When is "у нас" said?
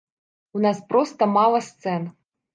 0.59-0.79